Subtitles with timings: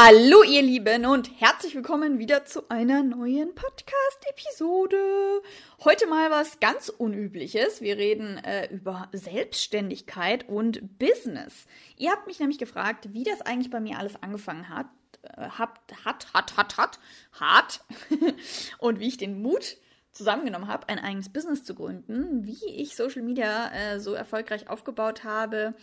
[0.00, 5.42] Hallo ihr Lieben und herzlich willkommen wieder zu einer neuen Podcast-Episode.
[5.82, 7.80] Heute mal was ganz Unübliches.
[7.80, 11.66] Wir reden äh, über Selbstständigkeit und Business.
[11.96, 14.86] Ihr habt mich nämlich gefragt, wie das eigentlich bei mir alles angefangen hat.
[15.22, 17.00] Äh, hat, hat, hat, hat, hat,
[17.32, 17.80] hat.
[18.78, 19.78] und wie ich den Mut
[20.12, 25.24] zusammengenommen habe, ein eigenes Business zu gründen, wie ich Social Media äh, so erfolgreich aufgebaut
[25.24, 25.74] habe,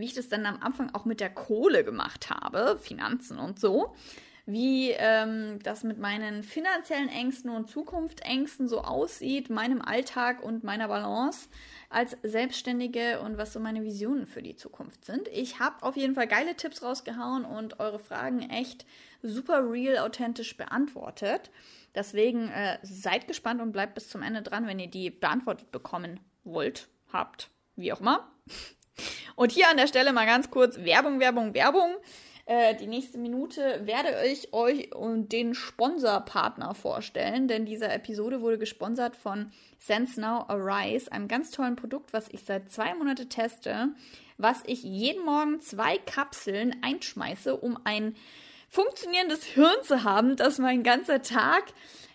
[0.00, 3.94] wie ich das dann am Anfang auch mit der Kohle gemacht habe, Finanzen und so,
[4.46, 10.88] wie ähm, das mit meinen finanziellen Ängsten und Zukunftsängsten so aussieht, meinem Alltag und meiner
[10.88, 11.48] Balance
[11.88, 15.28] als Selbstständige und was so meine Visionen für die Zukunft sind.
[15.28, 18.86] Ich habe auf jeden Fall geile Tipps rausgehauen und eure Fragen echt
[19.22, 21.50] super real, authentisch beantwortet.
[21.94, 26.20] Deswegen äh, seid gespannt und bleibt bis zum Ende dran, wenn ihr die beantwortet bekommen
[26.44, 28.30] wollt, habt, wie auch immer.
[29.36, 31.96] Und hier an der Stelle mal ganz kurz Werbung, Werbung, Werbung.
[32.46, 39.14] Äh, die nächste Minute werde ich euch den Sponsorpartner vorstellen, denn diese Episode wurde gesponsert
[39.14, 43.90] von Sense Now Arise, einem ganz tollen Produkt, was ich seit zwei Monaten teste,
[44.36, 48.16] was ich jeden Morgen zwei Kapseln einschmeiße, um ein
[48.68, 51.64] funktionierendes Hirn zu haben, dass mein ganzer Tag,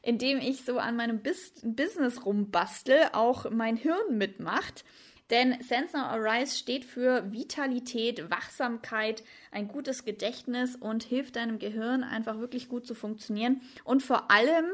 [0.01, 4.83] in dem ich so an meinem Business rumbastel, auch mein Hirn mitmacht.
[5.31, 12.03] Denn Sense Now Arise steht für Vitalität, Wachsamkeit, ein gutes Gedächtnis und hilft deinem Gehirn
[12.03, 14.65] einfach wirklich gut zu funktionieren und vor allem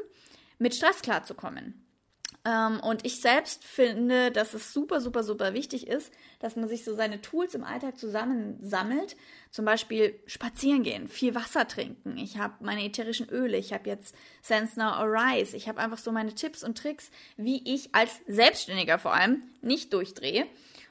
[0.60, 1.86] mit Stress klarzukommen.
[2.44, 6.83] Ähm, und ich selbst finde, dass es super, super, super wichtig ist, dass man sich
[6.83, 9.16] so seine Tools im Alltag zusammensammelt.
[9.52, 12.17] Zum Beispiel spazieren gehen, viel Wasser trinken.
[12.17, 15.56] Ich habe meine ätherischen Öle, ich habe jetzt Sense Now Arise.
[15.56, 19.94] Ich habe einfach so meine Tipps und Tricks, wie ich als Selbstständiger vor allem nicht
[19.94, 20.48] durchdrehe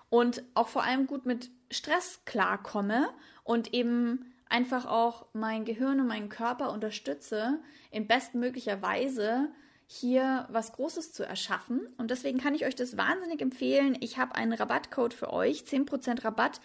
[0.08, 3.08] und auch vor allem gut mit Stress klarkomme
[3.42, 9.48] und eben einfach auch mein Gehirn und meinen Körper unterstütze in bestmöglicher Weise
[9.92, 11.80] hier was Großes zu erschaffen.
[11.98, 13.96] Und deswegen kann ich euch das wahnsinnig empfehlen.
[13.98, 16.60] Ich habe einen Rabattcode für euch, 10% Rabatt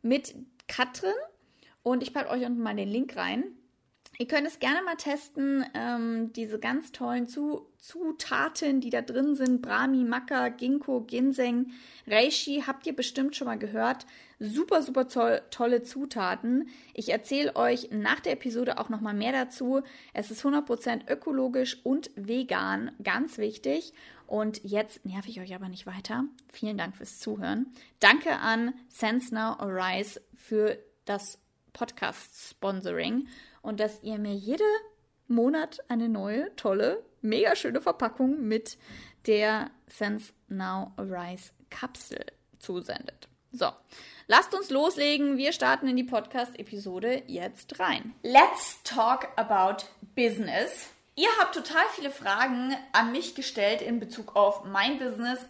[0.00, 0.34] mit
[0.68, 1.12] Katrin.
[1.82, 3.44] Und ich packe euch unten mal den Link rein.
[4.22, 9.34] Ihr könnt es gerne mal testen, ähm, diese ganz tollen Zu Zutaten, die da drin
[9.34, 9.62] sind.
[9.62, 11.72] Brahmi, Maca, Ginkgo, Ginseng,
[12.06, 14.06] Reishi, habt ihr bestimmt schon mal gehört.
[14.38, 16.68] Super, super toll, tolle Zutaten.
[16.94, 19.82] Ich erzähle euch nach der Episode auch nochmal mehr dazu.
[20.12, 23.92] Es ist 100% ökologisch und vegan, ganz wichtig.
[24.28, 26.26] Und jetzt nerv ich euch aber nicht weiter.
[26.52, 27.72] Vielen Dank fürs Zuhören.
[27.98, 31.40] Danke an Sense Now Arise für das
[31.72, 33.26] Podcast-Sponsoring
[33.62, 34.66] und dass ihr mir jeden
[35.28, 38.76] Monat eine neue, tolle, mega schöne Verpackung mit
[39.26, 42.26] der Sense Now Arise Kapsel
[42.58, 43.28] zusendet.
[43.52, 43.70] So,
[44.26, 45.36] lasst uns loslegen.
[45.36, 48.14] Wir starten in die Podcast-Episode jetzt rein.
[48.22, 49.84] Let's talk about
[50.14, 50.88] business.
[51.14, 55.44] Ihr habt total viele Fragen an mich gestellt in Bezug auf mein Business,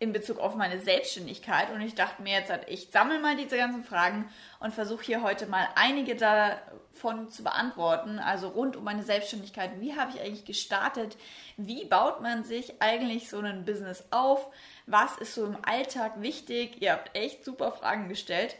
[0.00, 1.70] in Bezug auf meine Selbstständigkeit.
[1.70, 5.46] Und ich dachte mir jetzt, ich sammle mal diese ganzen Fragen und versuche hier heute
[5.46, 8.18] mal einige davon zu beantworten.
[8.18, 9.78] Also rund um meine Selbstständigkeit.
[9.78, 11.18] Wie habe ich eigentlich gestartet?
[11.58, 14.50] Wie baut man sich eigentlich so ein Business auf?
[14.86, 16.80] Was ist so im Alltag wichtig?
[16.80, 18.56] Ihr habt echt super Fragen gestellt.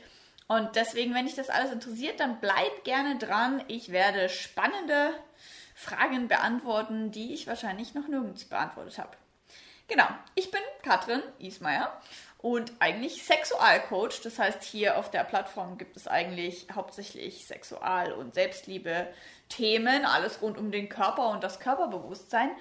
[0.47, 3.65] Und deswegen, wenn dich das alles interessiert, dann bleib gerne dran.
[3.69, 5.15] Ich werde spannende
[5.75, 9.17] Fragen beantworten, die ich wahrscheinlich noch nirgends beantwortet habe.
[9.91, 10.07] Genau,
[10.37, 11.93] ich bin Katrin Ismaier
[12.39, 14.21] und eigentlich Sexualcoach.
[14.23, 20.59] Das heißt, hier auf der Plattform gibt es eigentlich hauptsächlich Sexual- und Selbstliebe-Themen, alles rund
[20.59, 22.53] um den Körper und das Körperbewusstsein.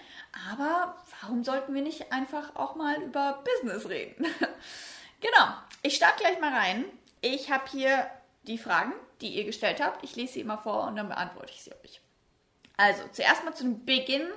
[0.51, 4.25] Aber warum sollten wir nicht einfach auch mal über Business reden?
[5.21, 5.53] genau,
[5.83, 6.83] ich starte gleich mal rein.
[7.21, 8.09] Ich habe hier
[8.47, 10.03] die Fragen, die ihr gestellt habt.
[10.03, 12.01] Ich lese sie immer vor und dann beantworte ich sie euch.
[12.75, 14.27] Also, zuerst mal zum Beginn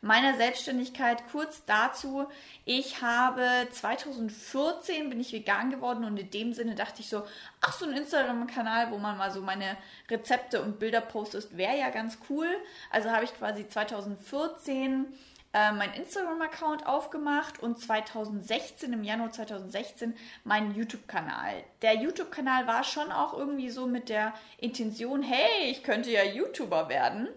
[0.00, 1.22] meiner Selbstständigkeit.
[1.30, 2.26] Kurz dazu,
[2.64, 7.24] ich habe 2014 bin ich vegan geworden und in dem Sinne dachte ich so,
[7.60, 9.76] ach so ein Instagram-Kanal, wo man mal so meine
[10.10, 12.48] Rezepte und Bilder postet, wäre ja ganz cool.
[12.90, 15.06] Also habe ich quasi 2014
[15.52, 20.14] äh, mein Instagram-Account aufgemacht und 2016, im Januar 2016,
[20.44, 21.64] meinen YouTube-Kanal.
[21.82, 26.88] Der YouTube-Kanal war schon auch irgendwie so mit der Intention, hey, ich könnte ja YouTuber
[26.88, 27.28] werden.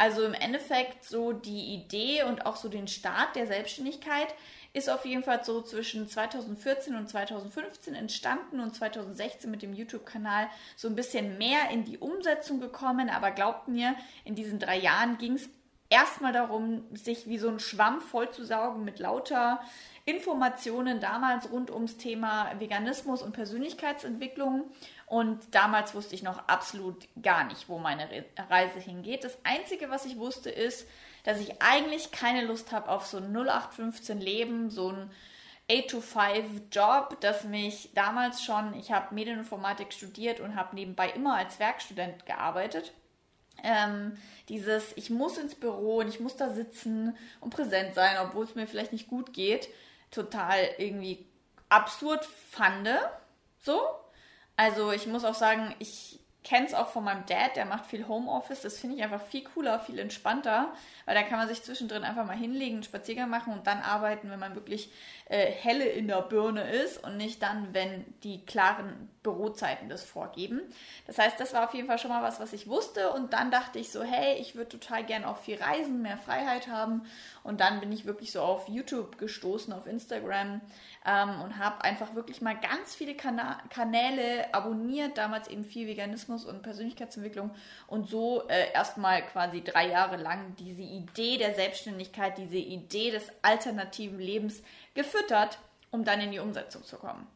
[0.00, 4.34] Also im Endeffekt so die Idee und auch so den Start der Selbstständigkeit
[4.72, 10.48] ist auf jeden Fall so zwischen 2014 und 2015 entstanden und 2016 mit dem YouTube-Kanal
[10.74, 13.10] so ein bisschen mehr in die Umsetzung gekommen.
[13.10, 13.94] Aber glaubt mir,
[14.24, 15.50] in diesen drei Jahren ging es
[15.90, 19.60] erstmal darum, sich wie so ein Schwamm vollzusaugen mit lauter
[20.06, 24.64] Informationen damals rund ums Thema Veganismus und Persönlichkeitsentwicklung.
[25.10, 28.08] Und damals wusste ich noch absolut gar nicht, wo meine
[28.48, 29.24] Reise hingeht.
[29.24, 30.86] Das Einzige, was ich wusste, ist,
[31.24, 35.10] dass ich eigentlich keine Lust habe auf so ein 0815 Leben, so ein
[35.68, 42.24] 8-to-5-Job, das mich damals schon, ich habe Medieninformatik studiert und habe nebenbei immer als Werkstudent
[42.24, 42.92] gearbeitet.
[43.64, 44.16] Ähm,
[44.48, 48.54] dieses, ich muss ins Büro und ich muss da sitzen und präsent sein, obwohl es
[48.54, 49.70] mir vielleicht nicht gut geht,
[50.12, 51.26] total irgendwie
[51.68, 52.88] absurd fand.
[53.58, 53.80] So.
[54.60, 58.06] Also ich muss auch sagen, ich kenne es auch von meinem Dad, der macht viel
[58.06, 58.60] Homeoffice.
[58.60, 60.70] Das finde ich einfach viel cooler, viel entspannter,
[61.06, 64.30] weil da kann man sich zwischendrin einfach mal hinlegen, einen Spaziergang machen und dann arbeiten,
[64.30, 64.90] wenn man wirklich
[65.30, 70.60] äh, helle in der Birne ist und nicht dann, wenn die klaren Bürozeiten das vorgeben.
[71.06, 73.50] Das heißt, das war auf jeden Fall schon mal was, was ich wusste und dann
[73.50, 77.02] dachte ich so, hey, ich würde total gern auch viel reisen, mehr Freiheit haben
[77.42, 80.60] und dann bin ich wirklich so auf YouTube gestoßen, auf Instagram
[81.06, 86.44] ähm, und habe einfach wirklich mal ganz viele Kana Kanäle abonniert, damals eben viel Veganismus
[86.44, 87.50] und Persönlichkeitsentwicklung
[87.86, 93.30] und so äh, erstmal quasi drei Jahre lang diese Idee der Selbstständigkeit, diese Idee des
[93.42, 94.62] alternativen Lebens
[94.94, 95.58] gefüttert,
[95.90, 97.26] um dann in die Umsetzung zu kommen.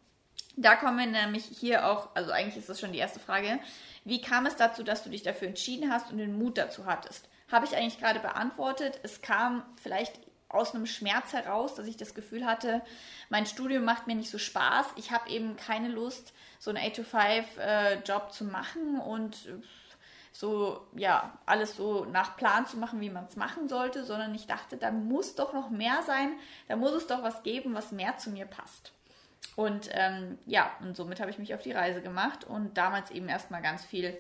[0.57, 3.59] Da kommen wir nämlich hier auch, also eigentlich ist das schon die erste Frage,
[4.05, 7.29] wie kam es dazu, dass du dich dafür entschieden hast und den Mut dazu hattest?
[7.51, 9.01] Habe ich eigentlich gerade beantwortet.
[9.03, 10.21] Es kam vielleicht
[10.55, 12.83] aus einem Schmerz heraus, dass ich das Gefühl hatte,
[13.29, 14.87] mein Studium macht mir nicht so Spaß.
[14.97, 19.37] Ich habe eben keine Lust, so einen 8-to-5-Job äh, zu machen und
[20.33, 24.47] so, ja, alles so nach Plan zu machen, wie man es machen sollte, sondern ich
[24.47, 26.33] dachte, da muss doch noch mehr sein,
[26.67, 28.93] da muss es doch was geben, was mehr zu mir passt.
[29.55, 33.29] Und ähm, ja, und somit habe ich mich auf die Reise gemacht und damals eben
[33.29, 34.17] erstmal ganz viel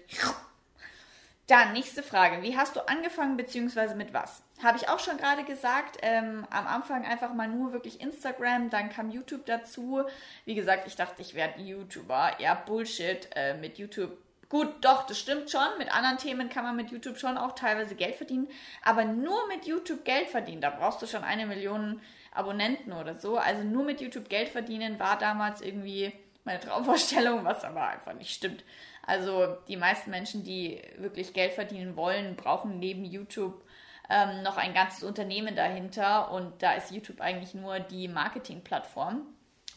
[1.47, 2.43] dann, nächste Frage.
[2.43, 4.43] Wie hast du angefangen, beziehungsweise mit was?
[4.63, 5.99] Habe ich auch schon gerade gesagt.
[6.01, 10.03] Ähm, am Anfang einfach mal nur wirklich Instagram, dann kam YouTube dazu.
[10.47, 12.41] Wie gesagt, ich dachte, ich werde YouTuber.
[12.41, 14.17] Ja, Bullshit äh, mit YouTube.
[14.49, 15.67] Gut, doch, das stimmt schon.
[15.79, 18.49] Mit anderen Themen kann man mit YouTube schon auch teilweise Geld verdienen.
[18.83, 22.01] Aber nur mit YouTube Geld verdienen, da brauchst du schon eine Million
[22.33, 23.37] Abonnenten oder so.
[23.37, 26.13] Also nur mit YouTube Geld verdienen war damals irgendwie
[26.45, 28.65] meine Traumvorstellung, was aber einfach nicht stimmt.
[29.07, 33.63] Also die meisten Menschen, die wirklich Geld verdienen wollen, brauchen neben YouTube
[34.09, 39.27] ähm, noch ein ganzes Unternehmen dahinter und da ist YouTube eigentlich nur die Marketingplattform.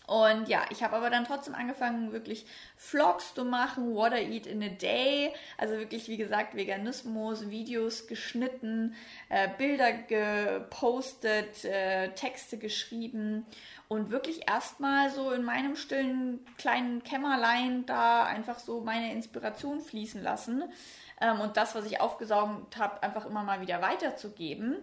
[0.07, 2.45] Und ja, ich habe aber dann trotzdem angefangen, wirklich
[2.77, 5.33] Vlogs zu machen, what I eat in a day.
[5.57, 8.95] Also wirklich, wie gesagt, Veganismus, Videos geschnitten,
[9.27, 13.45] äh, Bilder gepostet, äh, Texte geschrieben
[13.89, 20.23] und wirklich erstmal so in meinem stillen kleinen Kämmerlein da einfach so meine Inspiration fließen
[20.23, 20.63] lassen
[21.19, 24.77] ähm, und das, was ich aufgesaugt habe, einfach immer mal wieder weiterzugeben.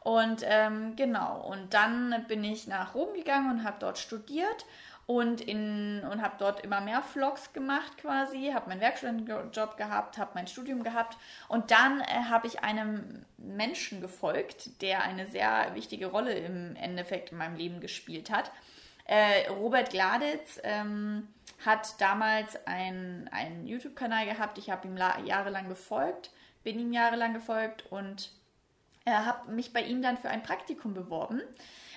[0.00, 4.64] Und ähm, genau, und dann bin ich nach Rom gegangen und habe dort studiert
[5.06, 10.46] und, und habe dort immer mehr Vlogs gemacht quasi, habe meinen Werkstudentenjob gehabt, habe mein
[10.46, 11.18] Studium gehabt.
[11.48, 17.32] Und dann äh, habe ich einem Menschen gefolgt, der eine sehr wichtige Rolle im Endeffekt
[17.32, 18.52] in meinem Leben gespielt hat.
[19.04, 21.26] Äh, Robert Gladitz ähm,
[21.66, 26.30] hat damals einen YouTube-Kanal gehabt, ich habe ihm jahrelang gefolgt,
[26.62, 28.30] bin ihm jahrelang gefolgt und
[29.10, 31.42] äh, habe mich bei ihm dann für ein Praktikum beworben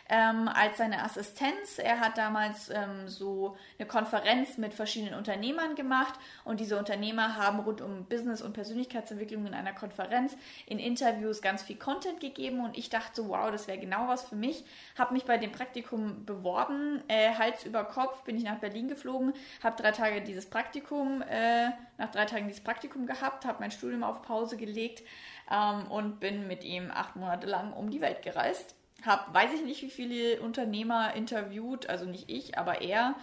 [0.10, 1.80] ähm, als seine Assistenz.
[1.80, 6.14] Er hat damals ähm, so eine Konferenz mit verschiedenen Unternehmern gemacht
[6.44, 11.64] und diese Unternehmer haben rund um Business und Persönlichkeitsentwicklung in einer Konferenz in Interviews ganz
[11.64, 14.64] viel Content gegeben und ich dachte so, wow, das wäre genau was für mich.
[14.98, 19.34] Habe mich bei dem Praktikum beworben, äh, Hals über Kopf bin ich nach Berlin geflogen,
[19.64, 24.04] habe drei Tage dieses Praktikum, äh, nach drei Tagen dieses Praktikum gehabt, habe mein Studium
[24.04, 25.04] auf Pause gelegt
[25.52, 29.64] ähm, und bin mit ihm acht Monate lang um die Welt gereist habe, weiß ich
[29.64, 33.16] nicht, wie viele Unternehmer interviewt, also nicht ich, aber er.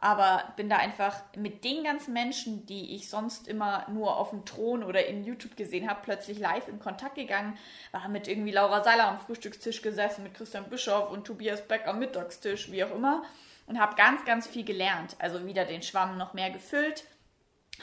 [0.00, 4.44] Aber bin da einfach mit den ganzen Menschen, die ich sonst immer nur auf dem
[4.44, 7.58] Thron oder in YouTube gesehen habe, plötzlich live in Kontakt gegangen.
[7.90, 11.98] War mit irgendwie Laura Seiler am Frühstückstisch gesessen, mit Christian Bischoff und Tobias Beck am
[11.98, 13.24] Mittagstisch, wie auch immer.
[13.66, 15.16] Und habe ganz, ganz viel gelernt.
[15.18, 17.04] Also wieder den Schwamm noch mehr gefüllt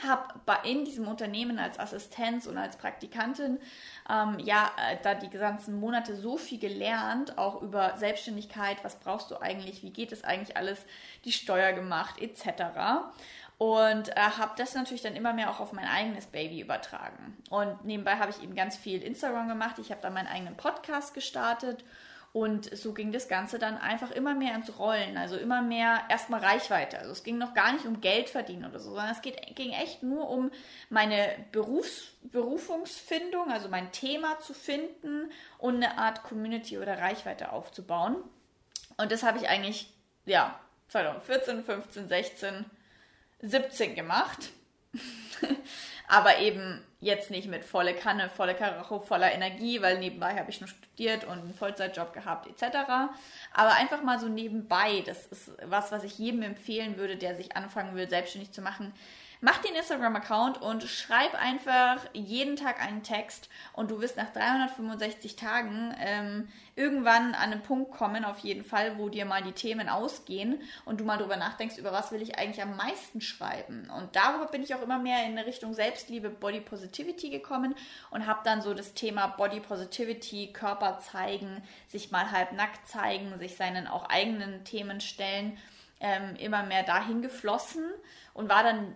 [0.03, 0.33] habe
[0.67, 3.59] in diesem Unternehmen als Assistenz und als Praktikantin
[4.09, 9.31] ähm, ja äh, da die ganzen Monate so viel gelernt, auch über Selbstständigkeit, was brauchst
[9.31, 10.79] du eigentlich, wie geht es eigentlich alles,
[11.23, 12.63] die Steuer gemacht etc.
[13.57, 17.37] Und äh, habe das natürlich dann immer mehr auch auf mein eigenes Baby übertragen.
[17.49, 19.79] Und nebenbei habe ich eben ganz viel Instagram gemacht.
[19.79, 21.83] Ich habe dann meinen eigenen Podcast gestartet
[22.35, 26.41] und so ging das Ganze dann einfach immer mehr ins Rollen, also immer mehr erstmal
[26.41, 26.99] Reichweite.
[26.99, 29.71] Also es ging noch gar nicht um Geld verdienen oder so, sondern es geht, ging
[29.71, 30.51] echt nur um
[30.89, 38.17] meine Berufs, Berufungsfindung, also mein Thema zu finden und eine Art Community oder Reichweite aufzubauen.
[38.97, 39.93] Und das habe ich eigentlich
[40.25, 42.65] ja, 2014, 15, 16,
[43.43, 44.49] 17 gemacht.
[46.09, 50.59] Aber eben jetzt nicht mit volle Kanne, volle Karacho, voller Energie, weil nebenbei habe ich
[50.59, 52.77] nur studiert und einen Vollzeitjob gehabt etc.
[53.53, 57.55] Aber einfach mal so nebenbei, das ist was, was ich jedem empfehlen würde, der sich
[57.55, 58.91] anfangen will, selbstständig zu machen
[59.41, 65.35] Mach den Instagram-Account und schreib einfach jeden Tag einen Text und du wirst nach 365
[65.35, 69.89] Tagen ähm, irgendwann an einen Punkt kommen, auf jeden Fall, wo dir mal die Themen
[69.89, 73.89] ausgehen und du mal drüber nachdenkst, über was will ich eigentlich am meisten schreiben.
[73.89, 77.75] Und darüber bin ich auch immer mehr in Richtung Selbstliebe, Body Positivity gekommen
[78.11, 83.37] und habe dann so das Thema Body Positivity, Körper zeigen, sich mal halb nackt zeigen,
[83.37, 85.57] sich seinen auch eigenen Themen stellen,
[85.99, 87.85] ähm, immer mehr dahin geflossen
[88.33, 88.93] und war dann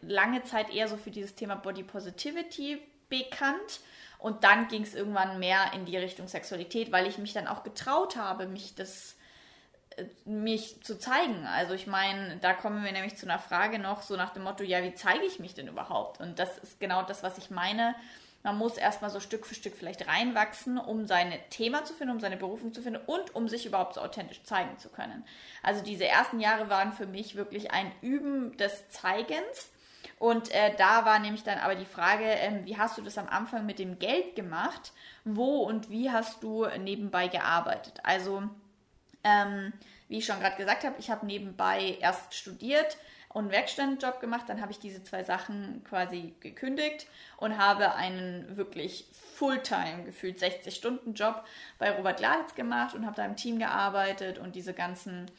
[0.00, 3.80] lange Zeit eher so für dieses Thema Body Positivity bekannt.
[4.18, 7.62] Und dann ging es irgendwann mehr in die Richtung Sexualität, weil ich mich dann auch
[7.62, 9.16] getraut habe, mich das
[9.96, 11.46] äh, mich zu zeigen.
[11.46, 14.64] Also ich meine, da kommen wir nämlich zu einer Frage noch so nach dem Motto,
[14.64, 16.20] ja, wie zeige ich mich denn überhaupt?
[16.20, 17.94] Und das ist genau das, was ich meine
[18.48, 22.20] man muss erstmal so Stück für Stück vielleicht reinwachsen, um sein Thema zu finden, um
[22.20, 25.22] seine Berufung zu finden und um sich überhaupt so authentisch zeigen zu können.
[25.62, 29.70] Also diese ersten Jahre waren für mich wirklich ein Üben des Zeigens.
[30.18, 33.28] Und äh, da war nämlich dann aber die Frage, ähm, wie hast du das am
[33.28, 34.92] Anfang mit dem Geld gemacht?
[35.26, 38.00] Wo und wie hast du nebenbei gearbeitet?
[38.02, 38.44] Also,
[39.24, 39.74] ähm,
[40.08, 42.96] wie ich schon gerade gesagt habe, ich habe nebenbei erst studiert,
[43.38, 44.44] und einen Werkstättenjob gemacht.
[44.48, 51.44] Dann habe ich diese zwei Sachen quasi gekündigt und habe einen wirklich Fulltime, gefühlt 60-Stunden-Job
[51.78, 55.30] bei Robert Gladitz gemacht und habe da im Team gearbeitet und diese ganzen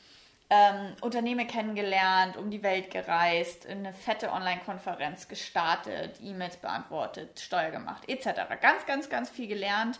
[0.50, 8.04] ähm, Unternehmen kennengelernt, um die Welt gereist, eine fette Online-Konferenz gestartet, E-Mails beantwortet, Steuer gemacht,
[8.08, 8.30] etc.
[8.62, 10.00] Ganz, ganz, ganz viel gelernt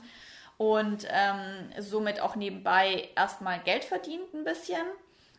[0.58, 4.86] und ähm, somit auch nebenbei erstmal Geld verdient ein bisschen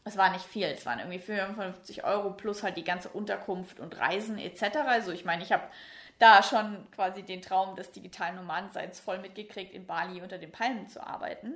[0.04, 3.98] es war nicht viel, es waren irgendwie 55 Euro plus halt die ganze Unterkunft und
[3.98, 4.78] Reisen etc.
[4.86, 5.64] Also ich meine, ich habe
[6.18, 10.88] da schon quasi den Traum des digitalen Nomadenseins voll mitgekriegt, in Bali unter den Palmen
[10.88, 11.54] zu arbeiten.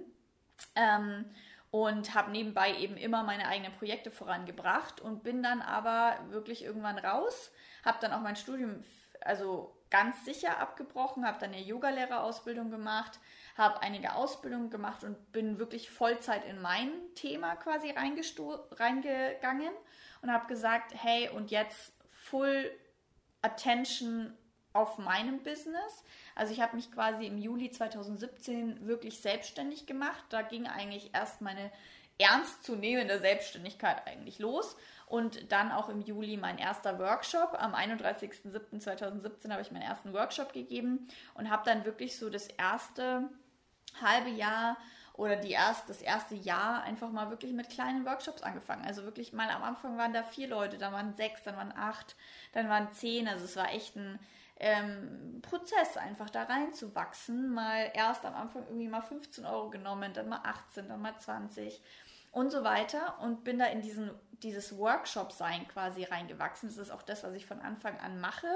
[0.75, 1.27] Ähm,
[1.71, 6.99] und habe nebenbei eben immer meine eigenen Projekte vorangebracht und bin dann aber wirklich irgendwann
[6.99, 7.51] raus,
[7.85, 8.85] habe dann auch mein Studium
[9.21, 13.21] also ganz sicher abgebrochen, habe dann eine Yogalehrerausbildung gemacht,
[13.57, 19.73] habe einige Ausbildungen gemacht und bin wirklich Vollzeit in mein Thema quasi reingegangen
[20.23, 22.71] und habe gesagt, hey, und jetzt Full
[23.43, 24.37] Attention
[24.73, 26.03] auf meinem Business.
[26.35, 30.25] Also ich habe mich quasi im Juli 2017 wirklich selbstständig gemacht.
[30.31, 31.71] Da ging eigentlich erst meine
[32.19, 34.77] ernstzunehmende Selbstständigkeit eigentlich los.
[35.07, 37.57] Und dann auch im Juli mein erster Workshop.
[37.59, 43.29] Am 31.07.2017 habe ich meinen ersten Workshop gegeben und habe dann wirklich so das erste
[44.01, 44.77] halbe Jahr
[45.15, 48.85] oder die erst, das erste Jahr einfach mal wirklich mit kleinen Workshops angefangen.
[48.85, 52.17] Also wirklich mal am Anfang waren da vier Leute, dann waren sechs, dann waren acht,
[52.53, 53.29] dann waren zehn.
[53.29, 54.19] Also es war echt ein
[54.59, 57.55] ähm, Prozess, einfach da reinzuwachsen.
[57.55, 61.81] Mal erst am Anfang irgendwie mal 15 Euro genommen, dann mal 18, dann mal 20
[62.35, 64.11] und so weiter und bin da in diesen,
[64.43, 66.69] dieses Workshop-Sein quasi reingewachsen.
[66.69, 68.49] Das ist auch das, was ich von Anfang an mache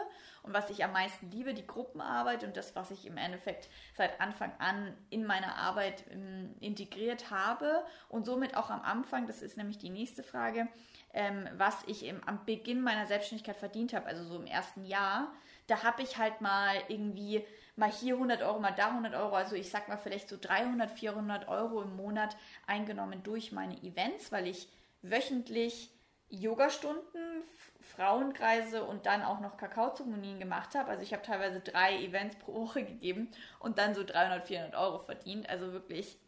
[0.42, 4.20] und was ich am meisten liebe, die Gruppenarbeit und das, was ich im Endeffekt seit
[4.20, 9.56] Anfang an in meiner Arbeit ähm, integriert habe und somit auch am Anfang, das ist
[9.56, 10.66] nämlich die nächste Frage,
[11.14, 15.32] ähm, was ich im, am Beginn meiner Selbstständigkeit verdient habe, also so im ersten Jahr,
[15.68, 17.46] da habe ich halt mal irgendwie
[17.78, 20.90] mal hier 100 Euro, mal da 100 Euro, also ich sag mal vielleicht so 300,
[20.90, 24.68] 400 Euro im Monat eingenommen durch meine Events, weil ich
[25.02, 25.90] wöchentlich
[26.28, 27.42] Yogastunden,
[27.80, 30.90] Frauenkreise und dann auch noch Kakaozeremonien gemacht habe.
[30.90, 33.30] Also ich habe teilweise drei Events pro Woche gegeben
[33.60, 35.48] und dann so 300, 400 Euro verdient.
[35.48, 36.18] Also wirklich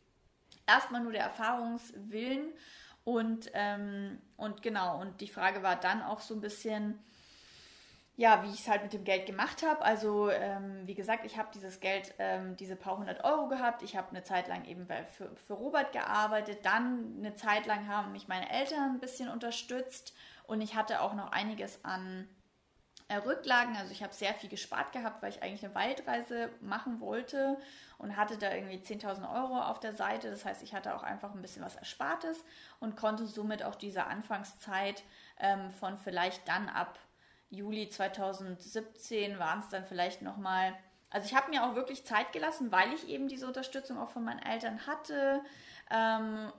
[0.66, 2.52] erstmal nur der Erfahrungswillen
[3.04, 6.98] und, ähm, und genau, und die Frage war dann auch so ein bisschen,
[8.20, 9.80] ja, wie ich es halt mit dem Geld gemacht habe.
[9.80, 13.82] Also, ähm, wie gesagt, ich habe dieses Geld, ähm, diese paar hundert Euro gehabt.
[13.82, 16.58] Ich habe eine Zeit lang eben bei, für, für Robert gearbeitet.
[16.66, 20.12] Dann eine Zeit lang haben mich meine Eltern ein bisschen unterstützt.
[20.46, 22.28] Und ich hatte auch noch einiges an
[23.08, 23.74] äh, Rücklagen.
[23.78, 27.56] Also, ich habe sehr viel gespart gehabt, weil ich eigentlich eine Waldreise machen wollte
[27.96, 30.30] und hatte da irgendwie 10.000 Euro auf der Seite.
[30.30, 32.44] Das heißt, ich hatte auch einfach ein bisschen was Erspartes
[32.80, 35.04] und konnte somit auch diese Anfangszeit
[35.38, 36.98] ähm, von vielleicht dann ab
[37.50, 40.74] Juli 2017 waren es dann vielleicht nochmal.
[41.10, 44.24] Also ich habe mir auch wirklich Zeit gelassen, weil ich eben diese Unterstützung auch von
[44.24, 45.42] meinen Eltern hatte.
[45.90, 46.52] Ähm,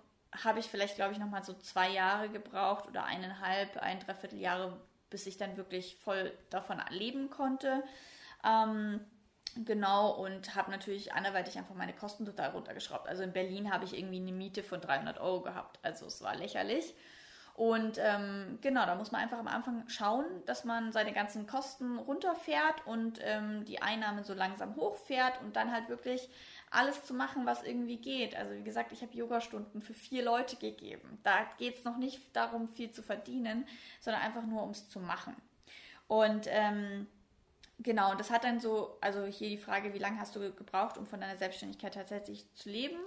[0.43, 4.79] habe ich vielleicht, glaube ich, nochmal so zwei Jahre gebraucht oder eineinhalb, ein Dreiviertel Jahre,
[5.09, 7.83] bis ich dann wirklich voll davon leben konnte.
[8.43, 9.01] Ähm,
[9.55, 13.07] Genau, und habe natürlich anderweitig einfach meine Kosten total runtergeschraubt.
[13.09, 15.77] Also in Berlin habe ich irgendwie eine Miete von 300 Euro gehabt.
[15.83, 16.93] Also es war lächerlich.
[17.61, 21.99] Und ähm, genau, da muss man einfach am Anfang schauen, dass man seine ganzen Kosten
[21.99, 26.27] runterfährt und ähm, die Einnahmen so langsam hochfährt und dann halt wirklich
[26.71, 28.35] alles zu machen, was irgendwie geht.
[28.35, 31.19] Also wie gesagt, ich habe Yogastunden für vier Leute gegeben.
[31.21, 33.67] Da geht es noch nicht darum, viel zu verdienen,
[33.99, 35.35] sondern einfach nur ums zu machen.
[36.07, 37.05] Und ähm,
[37.77, 41.05] genau, das hat dann so, also hier die Frage, wie lange hast du gebraucht, um
[41.05, 42.97] von deiner Selbstständigkeit tatsächlich zu leben?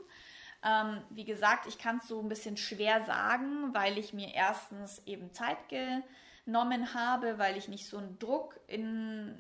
[0.65, 5.03] Ähm, wie gesagt, ich kann es so ein bisschen schwer sagen, weil ich mir erstens
[5.07, 9.35] eben Zeit genommen habe, weil ich nicht so einen Druck im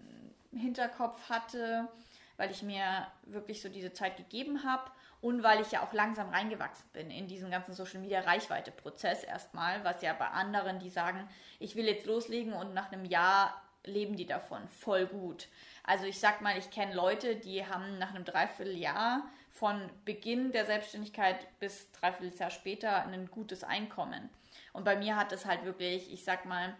[0.52, 1.88] Hinterkopf hatte
[2.36, 4.90] weil ich mir wirklich so diese Zeit gegeben habe
[5.20, 9.24] und weil ich ja auch langsam reingewachsen bin in diesen ganzen Social Media Reichweite Prozess
[9.24, 11.28] erstmal, was ja bei anderen, die sagen,
[11.58, 15.48] ich will jetzt loslegen und nach einem Jahr leben die davon voll gut.
[15.82, 20.66] Also ich sag mal, ich kenne Leute, die haben nach einem Dreivierteljahr von Beginn der
[20.66, 24.28] Selbstständigkeit bis Dreivierteljahr später ein gutes Einkommen.
[24.72, 26.74] Und bei mir hat es halt wirklich, ich sag mal,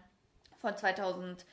[0.57, 1.45] von 2000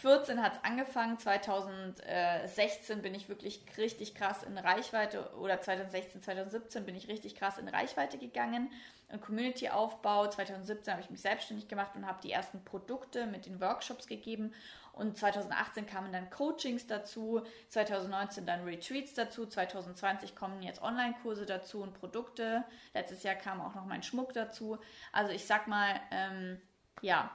[0.00, 6.86] 2014 hat es angefangen, 2016 bin ich wirklich richtig krass in Reichweite oder 2016, 2017
[6.86, 8.70] bin ich richtig krass in Reichweite gegangen.
[9.10, 13.60] Im Community-Aufbau, 2017 habe ich mich selbstständig gemacht und habe die ersten Produkte mit den
[13.60, 14.52] Workshops gegeben
[14.92, 21.82] und 2018 kamen dann Coachings dazu, 2019 dann Retreats dazu, 2020 kommen jetzt Online-Kurse dazu
[21.82, 22.64] und Produkte.
[22.94, 24.78] Letztes Jahr kam auch noch mein Schmuck dazu.
[25.12, 26.60] Also ich sag mal, ähm,
[27.00, 27.30] ja,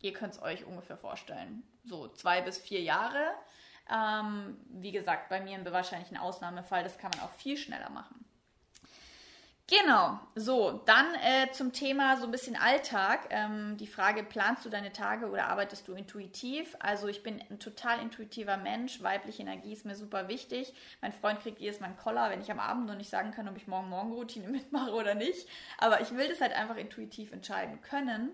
[0.00, 3.32] ihr könnt es euch ungefähr vorstellen so zwei bis vier Jahre.
[3.92, 8.24] Ähm, wie gesagt, bei mir wahrscheinlich ein Ausnahmefall, das kann man auch viel schneller machen.
[9.66, 13.28] Genau, so, dann äh, zum Thema so ein bisschen Alltag.
[13.30, 16.76] Ähm, die Frage, planst du deine Tage oder arbeitest du intuitiv?
[16.80, 20.74] Also ich bin ein total intuitiver Mensch, weibliche Energie ist mir super wichtig.
[21.00, 23.48] Mein Freund kriegt jedes Mal einen Koller, wenn ich am Abend noch nicht sagen kann,
[23.48, 25.48] ob ich morgen Morgenroutine mitmache oder nicht.
[25.78, 28.30] Aber ich will das halt einfach intuitiv entscheiden können.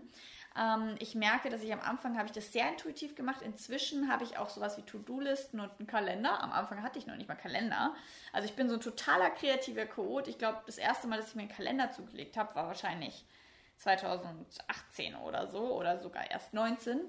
[0.59, 3.43] Ähm, ich merke, dass ich am Anfang habe ich das sehr intuitiv gemacht.
[3.43, 6.43] Inzwischen habe ich auch sowas wie To-Do-Listen und einen Kalender.
[6.43, 7.95] Am Anfang hatte ich noch nicht mal Kalender.
[8.33, 10.29] Also ich bin so ein totaler kreativer Chaot.
[10.29, 13.25] Ich glaube, das erste Mal, dass ich mir einen Kalender zugelegt habe, war wahrscheinlich
[13.79, 17.01] 2018 oder so oder sogar erst 19.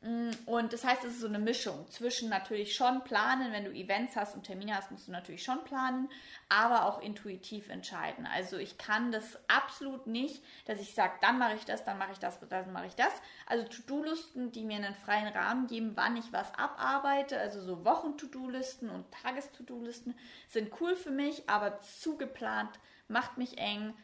[0.00, 3.72] Mm, und das heißt, es ist so eine Mischung zwischen natürlich schon planen, wenn du
[3.72, 6.08] Events hast und Termine hast, musst du natürlich schon planen,
[6.48, 8.24] aber auch intuitiv entscheiden.
[8.26, 12.12] Also ich kann das absolut nicht, dass ich sage, dann mache ich das, dann mache
[12.12, 13.12] ich das, dann mache ich das.
[13.46, 18.90] Also To-Do-Listen, die mir einen freien Rahmen geben, wann ich was abarbeite, also so Wochen-To-Do-Listen
[18.90, 20.14] und Tages-To-Do-Listen
[20.46, 23.94] sind cool für mich, aber zu geplant macht mich eng,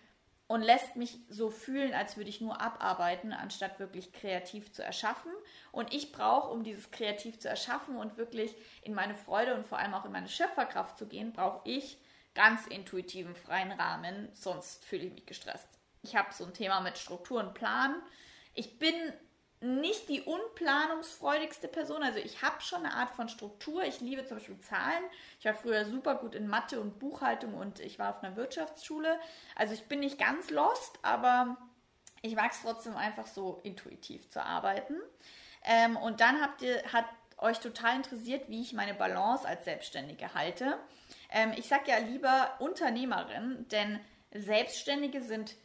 [0.47, 5.33] und lässt mich so fühlen, als würde ich nur abarbeiten, anstatt wirklich kreativ zu erschaffen.
[5.73, 9.79] Und ich brauche, um dieses kreativ zu erschaffen und wirklich in meine Freude und vor
[9.79, 11.99] allem auch in meine Schöpferkraft zu gehen, brauche ich
[12.35, 15.69] ganz intuitiven freien Rahmen, sonst fühle ich mich gestresst.
[16.03, 17.95] Ich habe so ein Thema mit Struktur und Plan.
[18.53, 18.95] Ich bin
[19.65, 22.03] nicht die unplanungsfreudigste Person.
[22.03, 23.83] Also ich habe schon eine Art von Struktur.
[23.85, 25.03] Ich liebe zum Beispiel Zahlen.
[25.41, 29.19] Ich war früher super gut in Mathe und Buchhaltung und ich war auf einer Wirtschaftsschule.
[29.57, 31.57] Also ich bin nicht ganz lost, aber
[32.21, 34.97] ich mag es trotzdem einfach so intuitiv zu arbeiten.
[35.65, 37.07] Ähm, und dann habt ihr, hat
[37.39, 40.79] euch total interessiert, wie ich meine Balance als Selbstständige halte.
[41.31, 43.99] Ähm, ich sage ja lieber Unternehmerin, denn
[44.31, 45.57] Selbstständige sind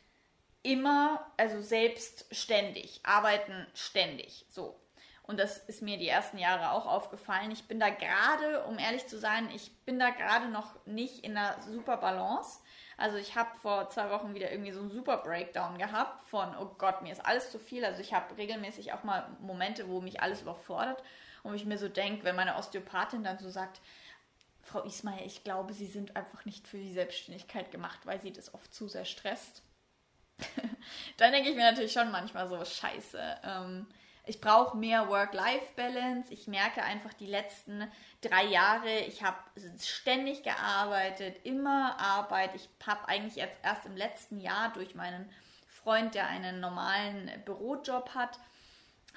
[0.63, 4.45] immer, also selbstständig, arbeiten ständig.
[4.49, 4.79] So.
[5.23, 7.51] Und das ist mir die ersten Jahre auch aufgefallen.
[7.51, 11.37] Ich bin da gerade, um ehrlich zu sein, ich bin da gerade noch nicht in
[11.37, 12.59] einer super Balance.
[12.97, 16.73] Also ich habe vor zwei Wochen wieder irgendwie so einen super Breakdown gehabt von, oh
[16.77, 17.85] Gott, mir ist alles zu viel.
[17.85, 21.01] Also ich habe regelmäßig auch mal Momente, wo mich alles überfordert
[21.43, 23.81] und ich mir so denke, wenn meine Osteopathin dann so sagt,
[24.61, 28.53] Frau Ismail, ich glaube, Sie sind einfach nicht für die Selbstständigkeit gemacht, weil Sie das
[28.53, 29.63] oft zu sehr stresst.
[31.17, 33.19] dann denke ich mir natürlich schon manchmal so, scheiße.
[33.43, 33.87] Ähm,
[34.25, 36.31] ich brauche mehr Work-Life-Balance.
[36.31, 37.89] Ich merke einfach die letzten
[38.21, 39.37] drei Jahre, ich habe
[39.81, 42.51] ständig gearbeitet, immer Arbeit.
[42.53, 45.27] Ich habe eigentlich jetzt erst im letzten Jahr durch meinen
[45.67, 48.37] Freund, der einen normalen Bürojob hat,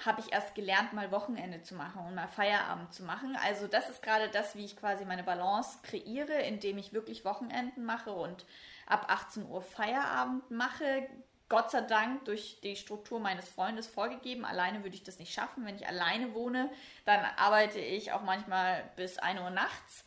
[0.03, 3.37] habe ich erst gelernt, mal Wochenende zu machen und mal Feierabend zu machen.
[3.43, 7.85] Also das ist gerade das, wie ich quasi meine Balance kreiere, indem ich wirklich Wochenenden
[7.85, 8.45] mache und
[8.85, 11.07] ab 18 Uhr Feierabend mache.
[11.49, 14.45] Gott sei Dank durch die Struktur meines Freundes vorgegeben.
[14.45, 15.65] Alleine würde ich das nicht schaffen.
[15.65, 16.69] Wenn ich alleine wohne,
[17.05, 20.03] dann arbeite ich auch manchmal bis 1 Uhr nachts.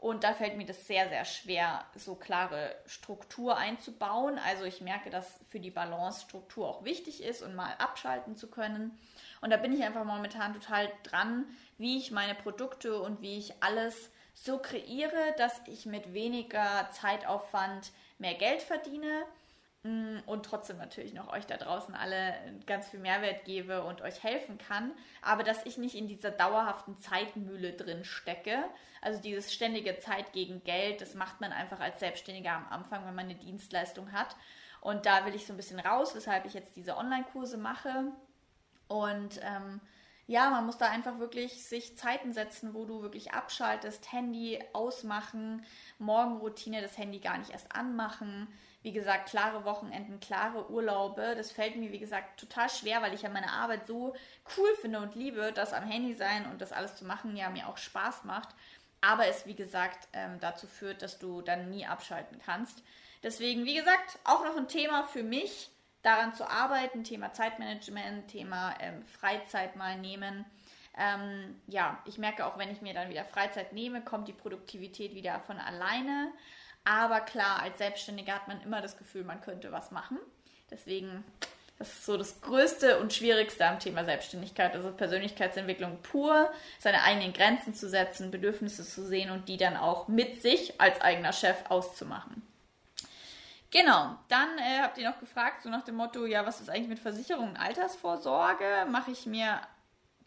[0.00, 4.38] Und da fällt mir das sehr, sehr schwer, so klare Struktur einzubauen.
[4.38, 8.48] Also ich merke, dass für die Balance Struktur auch wichtig ist und mal abschalten zu
[8.48, 8.98] können.
[9.42, 11.44] Und da bin ich einfach momentan total dran,
[11.76, 17.92] wie ich meine Produkte und wie ich alles so kreiere, dass ich mit weniger Zeitaufwand
[18.20, 19.24] mehr Geld verdiene
[19.82, 22.34] mm, und trotzdem natürlich noch euch da draußen alle
[22.66, 26.96] ganz viel Mehrwert gebe und euch helfen kann, aber dass ich nicht in dieser dauerhaften
[26.98, 28.64] Zeitmühle drin stecke.
[29.02, 33.14] Also dieses ständige Zeit gegen Geld, das macht man einfach als Selbstständiger am Anfang, wenn
[33.14, 34.36] man eine Dienstleistung hat.
[34.80, 38.12] Und da will ich so ein bisschen raus, weshalb ich jetzt diese Online-Kurse mache.
[38.88, 39.80] Und ähm,
[40.30, 45.64] ja, man muss da einfach wirklich sich Zeiten setzen, wo du wirklich abschaltest, Handy ausmachen,
[45.98, 48.46] Morgenroutine, das Handy gar nicht erst anmachen.
[48.82, 51.34] Wie gesagt, klare Wochenenden, klare Urlaube.
[51.36, 54.14] Das fällt mir, wie gesagt, total schwer, weil ich ja meine Arbeit so
[54.56, 57.66] cool finde und liebe, das am Handy sein und das alles zu machen ja mir
[57.66, 58.50] auch Spaß macht.
[59.00, 62.84] Aber es, wie gesagt, ähm, dazu führt, dass du dann nie abschalten kannst.
[63.24, 65.70] Deswegen, wie gesagt, auch noch ein Thema für mich
[66.02, 70.44] daran zu arbeiten, Thema Zeitmanagement, Thema ähm, Freizeit mal nehmen.
[70.98, 75.14] Ähm, ja, ich merke auch, wenn ich mir dann wieder Freizeit nehme, kommt die Produktivität
[75.14, 76.32] wieder von alleine.
[76.84, 80.18] Aber klar, als Selbstständiger hat man immer das Gefühl, man könnte was machen.
[80.70, 81.24] Deswegen,
[81.78, 87.32] das ist so das Größte und Schwierigste am Thema Selbstständigkeit, also Persönlichkeitsentwicklung pur, seine eigenen
[87.32, 91.56] Grenzen zu setzen, Bedürfnisse zu sehen und die dann auch mit sich als eigener Chef
[91.68, 92.42] auszumachen.
[93.70, 96.88] Genau, dann äh, habt ihr noch gefragt, so nach dem Motto, ja, was ist eigentlich
[96.88, 98.86] mit Versicherung und Altersvorsorge?
[98.90, 99.60] Mache ich mir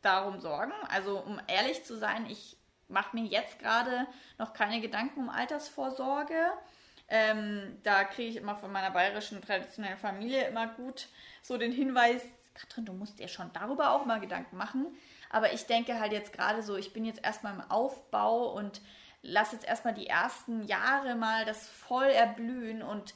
[0.02, 0.74] darum Sorgen?
[0.90, 6.54] Also, um ehrlich zu sein, ich mache mir jetzt gerade noch keine Gedanken um Altersvorsorge.
[7.10, 11.08] Ähm, da kriege ich immer von meiner bayerischen traditionellen Familie immer gut
[11.42, 14.88] so den Hinweis, Katrin, du musst dir schon darüber auch mal Gedanken machen.
[15.30, 18.82] Aber ich denke halt jetzt gerade so, ich bin jetzt erstmal im Aufbau und
[19.24, 23.14] lasse jetzt erstmal die ersten Jahre mal das voll erblühen und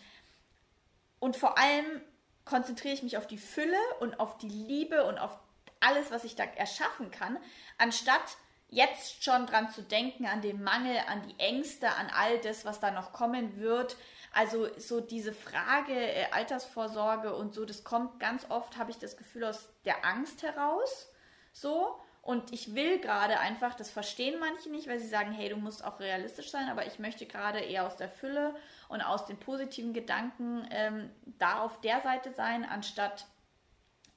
[1.20, 2.02] und vor allem
[2.46, 5.38] konzentriere ich mich auf die Fülle und auf die Liebe und auf
[5.80, 7.38] alles, was ich da erschaffen kann,
[7.78, 8.38] anstatt
[8.70, 12.80] jetzt schon dran zu denken, an den Mangel, an die Ängste, an all das, was
[12.80, 13.96] da noch kommen wird.
[14.34, 19.18] Also so diese Frage äh, Altersvorsorge und so, das kommt ganz oft, habe ich das
[19.18, 21.12] Gefühl, aus der Angst heraus.
[21.54, 22.00] So.
[22.28, 25.82] Und ich will gerade einfach, das verstehen manche nicht, weil sie sagen, hey, du musst
[25.82, 28.54] auch realistisch sein, aber ich möchte gerade eher aus der Fülle
[28.90, 31.10] und aus den positiven Gedanken ähm,
[31.40, 33.28] da auf der Seite sein, anstatt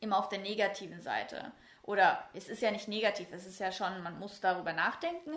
[0.00, 1.52] immer auf der negativen Seite.
[1.84, 5.30] Oder es ist ja nicht negativ, es ist ja schon, man muss darüber nachdenken.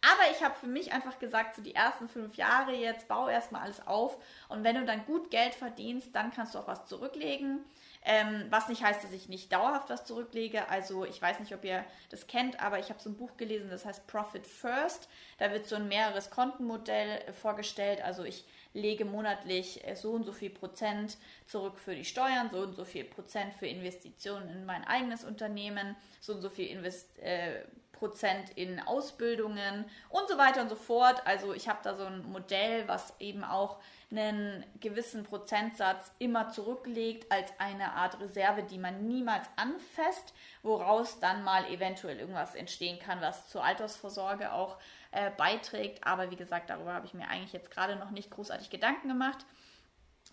[0.00, 3.62] Aber ich habe für mich einfach gesagt, so die ersten fünf Jahre jetzt, bau erstmal
[3.62, 4.16] alles auf.
[4.48, 7.64] Und wenn du dann gut Geld verdienst, dann kannst du auch was zurücklegen.
[8.02, 10.68] Ähm, was nicht heißt, dass ich nicht dauerhaft was zurücklege.
[10.68, 13.68] Also ich weiß nicht, ob ihr das kennt, aber ich habe so ein Buch gelesen,
[13.68, 15.08] das heißt Profit First.
[15.38, 18.02] Da wird so ein mehreres Kontenmodell äh, vorgestellt.
[18.02, 22.60] Also ich lege monatlich äh, so und so viel Prozent zurück für die Steuern, so
[22.60, 27.18] und so viel Prozent für Investitionen in mein eigenes Unternehmen, so und so viel Invest
[27.18, 31.20] äh, Prozent in Ausbildungen und so weiter und so fort.
[31.26, 33.78] Also ich habe da so ein Modell, was eben auch
[34.10, 41.44] einen gewissen Prozentsatz immer zurücklegt als eine Art Reserve, die man niemals anfasst, woraus dann
[41.44, 44.78] mal eventuell irgendwas entstehen kann, was zur Altersvorsorge auch
[45.12, 46.04] äh, beiträgt.
[46.06, 49.46] Aber wie gesagt, darüber habe ich mir eigentlich jetzt gerade noch nicht großartig Gedanken gemacht.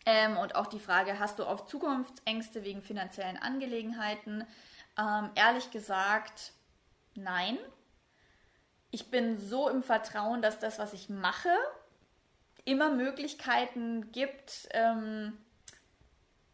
[0.05, 4.45] Ähm, und auch die Frage, hast du oft Zukunftsängste wegen finanziellen Angelegenheiten?
[4.97, 6.53] Ähm, ehrlich gesagt,
[7.13, 7.57] nein.
[8.89, 11.49] Ich bin so im Vertrauen, dass das, was ich mache,
[12.67, 15.37] immer Möglichkeiten gibt, ähm,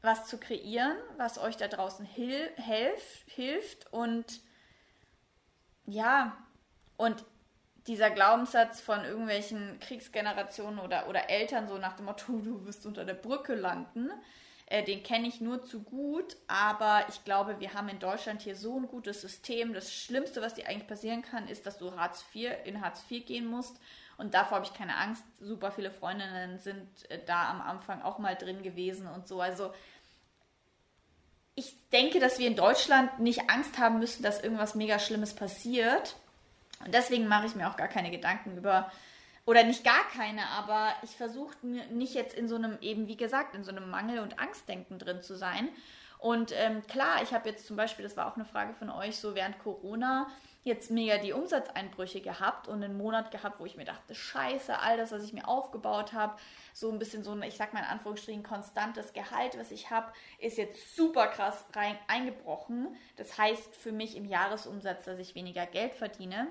[0.01, 3.91] was zu kreieren, was euch da draußen hil hilft, hilft.
[3.91, 4.41] Und
[5.85, 6.37] ja,
[6.97, 7.25] und
[7.87, 13.05] dieser Glaubenssatz von irgendwelchen Kriegsgenerationen oder, oder Eltern, so nach dem Motto, du wirst unter
[13.05, 14.11] der Brücke landen,
[14.67, 16.37] äh, den kenne ich nur zu gut.
[16.47, 19.73] Aber ich glaube, wir haben in Deutschland hier so ein gutes System.
[19.73, 23.25] Das Schlimmste, was dir eigentlich passieren kann, ist, dass du Hartz IV in Hartz IV
[23.25, 23.79] gehen musst
[24.17, 25.23] und davor habe ich keine Angst.
[25.39, 29.41] Super viele Freundinnen sind äh, da am Anfang auch mal drin gewesen und so.
[29.41, 29.73] Also
[31.55, 36.15] ich denke, dass wir in Deutschland nicht Angst haben müssen, dass irgendwas mega Schlimmes passiert.
[36.83, 38.91] Und deswegen mache ich mir auch gar keine Gedanken über,
[39.45, 41.55] oder nicht gar keine, aber ich versuche
[41.91, 45.21] nicht jetzt in so einem, eben wie gesagt, in so einem Mangel- und Angstdenken drin
[45.21, 45.69] zu sein.
[46.17, 49.17] Und ähm, klar, ich habe jetzt zum Beispiel, das war auch eine Frage von euch,
[49.17, 50.27] so während Corona,
[50.63, 54.97] jetzt mega die Umsatzeinbrüche gehabt und einen Monat gehabt, wo ich mir dachte, scheiße, all
[54.97, 56.37] das, was ich mir aufgebaut habe,
[56.73, 60.11] so ein bisschen so ein, ich sag mal in Anführungsstrichen, konstantes Gehalt, was ich habe,
[60.39, 62.95] ist jetzt super krass rein eingebrochen.
[63.17, 66.47] Das heißt für mich im Jahresumsatz, dass ich weniger Geld verdiene,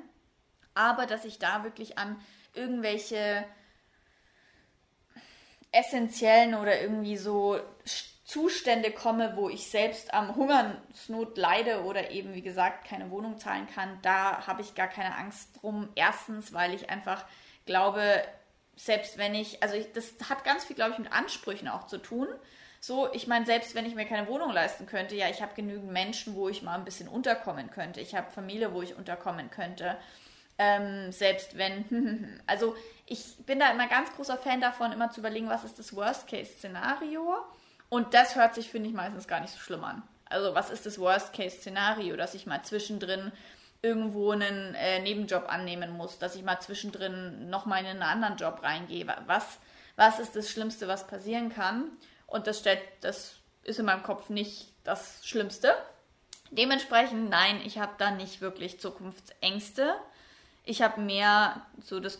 [0.74, 2.20] aber dass ich da wirklich an
[2.54, 3.46] irgendwelche
[5.72, 7.58] essentiellen oder irgendwie so
[8.32, 13.66] Zustände komme, wo ich selbst am Hungersnot leide oder eben, wie gesagt, keine Wohnung zahlen
[13.66, 15.90] kann, da habe ich gar keine Angst drum.
[15.96, 17.26] Erstens, weil ich einfach
[17.66, 18.22] glaube,
[18.74, 21.98] selbst wenn ich, also ich, das hat ganz viel, glaube ich, mit Ansprüchen auch zu
[21.98, 22.26] tun.
[22.80, 25.92] So, ich meine, selbst wenn ich mir keine Wohnung leisten könnte, ja, ich habe genügend
[25.92, 28.00] Menschen, wo ich mal ein bisschen unterkommen könnte.
[28.00, 29.98] Ich habe Familie, wo ich unterkommen könnte.
[30.56, 35.50] Ähm, selbst wenn, also ich bin da immer ganz großer Fan davon, immer zu überlegen,
[35.50, 37.44] was ist das Worst-Case-Szenario
[37.92, 40.02] und das hört sich, finde ich, meistens gar nicht so schlimm an.
[40.24, 43.32] Also, was ist das Worst-Case-Szenario, dass ich mal zwischendrin
[43.82, 48.60] irgendwo einen äh, Nebenjob annehmen muss, dass ich mal zwischendrin nochmal in einen anderen Job
[48.62, 49.06] reingehe?
[49.26, 49.58] Was,
[49.96, 51.90] was ist das Schlimmste, was passieren kann?
[52.26, 55.74] Und das stellt, das ist in meinem Kopf nicht das Schlimmste.
[56.50, 59.96] Dementsprechend, nein, ich habe da nicht wirklich Zukunftsängste.
[60.64, 62.18] Ich habe mehr so das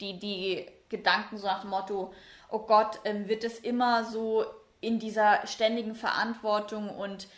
[0.00, 2.14] die, die Gedanken so nach dem Motto,
[2.48, 4.46] oh Gott, ähm, wird es immer so
[4.80, 7.28] in dieser ständigen Verantwortung und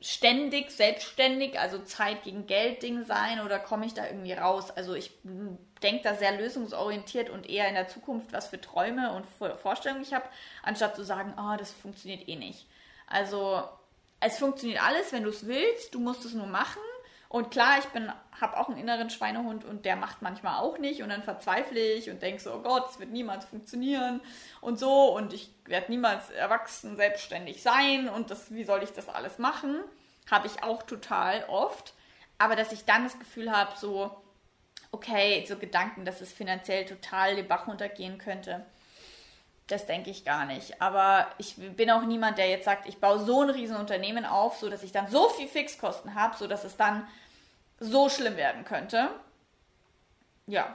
[0.00, 4.70] ständig, selbstständig, also Zeit gegen Geld Ding sein oder komme ich da irgendwie raus?
[4.70, 5.10] Also ich
[5.82, 9.26] denke da sehr lösungsorientiert und eher in der Zukunft, was für Träume und
[9.58, 10.28] Vorstellungen ich habe,
[10.62, 12.66] anstatt zu sagen, oh, das funktioniert eh nicht.
[13.08, 13.62] Also
[14.20, 16.82] es funktioniert alles, wenn du es willst, du musst es nur machen
[17.36, 21.02] und klar, ich bin, habe auch einen inneren Schweinehund und der macht manchmal auch nicht
[21.02, 24.20] und dann verzweifle ich und denke so, oh Gott, es wird niemals funktionieren
[24.62, 29.10] und so und ich werde niemals erwachsen, selbstständig sein und das, wie soll ich das
[29.10, 29.80] alles machen?
[30.30, 31.92] Habe ich auch total oft.
[32.38, 34.10] Aber dass ich dann das Gefühl habe, so,
[34.92, 38.64] okay, so Gedanken, dass es finanziell total den Bach runtergehen könnte,
[39.66, 40.80] das denke ich gar nicht.
[40.80, 44.70] Aber ich bin auch niemand, der jetzt sagt, ich baue so ein Riesenunternehmen auf, so
[44.70, 47.06] dass ich dann so viel Fixkosten habe, so dass es dann
[47.78, 49.10] so schlimm werden könnte.
[50.46, 50.74] Ja,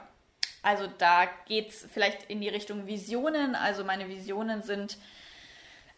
[0.62, 3.54] also da geht es vielleicht in die Richtung Visionen.
[3.54, 4.96] Also meine Visionen sind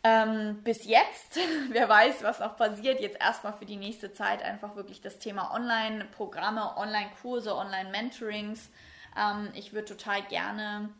[0.02, 1.38] ähm, bis jetzt,
[1.70, 5.54] wer weiß, was noch passiert, jetzt erstmal für die nächste Zeit einfach wirklich das Thema
[5.54, 8.70] Online-Programme, Online-Kurse, Online-Mentorings.
[9.18, 10.90] Ähm, ich würde total gerne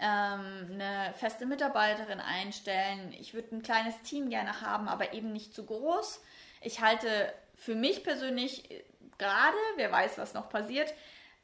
[0.00, 3.14] ähm, eine feste Mitarbeiterin einstellen.
[3.18, 6.20] Ich würde ein kleines Team gerne haben, aber eben nicht zu groß.
[6.60, 8.68] Ich halte für mich persönlich
[9.20, 10.92] gerade, wer weiß, was noch passiert,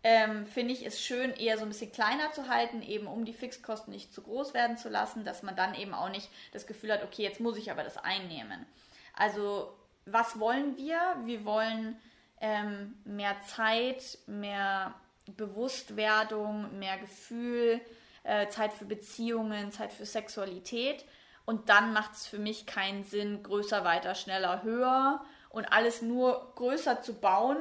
[0.03, 3.33] ähm, finde ich es schön, eher so ein bisschen kleiner zu halten, eben um die
[3.33, 6.93] Fixkosten nicht zu groß werden zu lassen, dass man dann eben auch nicht das Gefühl
[6.93, 8.67] hat, okay, jetzt muss ich aber das einnehmen.
[9.15, 9.73] Also,
[10.05, 10.99] was wollen wir?
[11.25, 11.99] Wir wollen
[12.41, 14.95] ähm, mehr Zeit, mehr
[15.27, 17.81] Bewusstwerdung, mehr Gefühl,
[18.23, 21.05] äh, Zeit für Beziehungen, Zeit für Sexualität.
[21.47, 26.53] Und dann macht es für mich keinen Sinn, größer, weiter, schneller, höher und alles nur
[26.57, 27.59] größer zu bauen,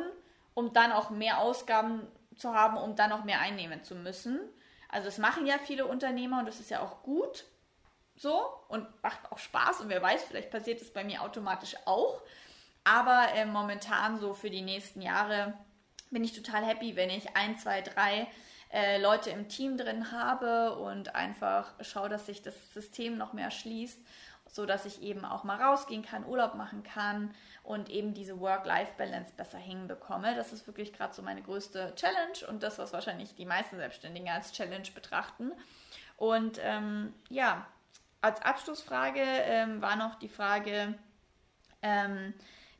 [0.53, 4.39] um dann auch mehr Ausgaben zu haben, um dann auch mehr einnehmen zu müssen.
[4.89, 7.45] Also das machen ja viele Unternehmer und das ist ja auch gut
[8.15, 12.21] so und macht auch Spaß und wer weiß, vielleicht passiert es bei mir automatisch auch.
[12.83, 15.53] Aber äh, momentan so für die nächsten Jahre
[16.11, 18.27] bin ich total happy, wenn ich ein, zwei, drei
[18.71, 23.51] äh, Leute im Team drin habe und einfach schaue, dass sich das System noch mehr
[23.51, 23.99] schließt,
[24.55, 29.33] so dass ich eben auch mal rausgehen kann, Urlaub machen kann und eben diese Work-Life-Balance
[29.35, 30.33] besser hinbekomme.
[30.33, 34.29] Das ist wirklich gerade so meine größte Challenge und das, was wahrscheinlich die meisten Selbstständigen
[34.29, 35.51] als Challenge betrachten.
[36.15, 37.67] Und ähm, ja,
[38.21, 40.97] als Abschlussfrage ähm, war noch die Frage,
[41.81, 42.33] ähm,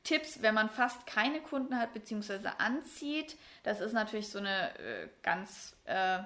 [0.06, 2.52] Tipps, wenn man fast keine Kunden hat bzw.
[2.58, 3.36] anzieht?
[3.64, 6.20] Das ist natürlich so eine äh, ganz äh,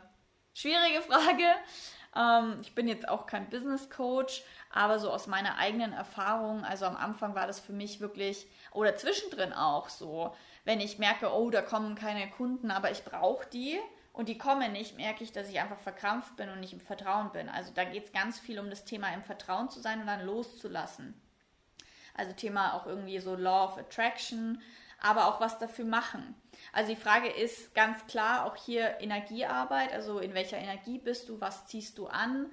[0.59, 1.45] schwierige Frage.
[2.15, 6.85] Ähm, ich bin jetzt auch kein Business Coach, aber so aus meiner eigenen Erfahrung, also
[6.85, 11.49] am Anfang war das für mich wirklich, oder zwischendrin auch so, wenn ich merke, oh,
[11.49, 13.79] da kommen keine Kunden, aber ich brauche die
[14.11, 17.31] und die kommen nicht, merke ich, dass ich einfach verkrampft bin und nicht im Vertrauen
[17.31, 17.47] bin.
[17.47, 20.25] Also da geht es ganz viel um das Thema im Vertrauen zu sein und dann
[20.25, 21.19] loszulassen.
[22.15, 24.61] Also Thema auch irgendwie so Law of Attraction,
[25.01, 26.35] aber auch was dafür machen.
[26.73, 31.39] Also die Frage ist ganz klar auch hier Energiearbeit, also in welcher Energie bist du,
[31.39, 32.51] was ziehst du an,